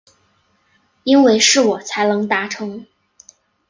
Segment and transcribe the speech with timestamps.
[1.03, 2.87] 因为是我才能达成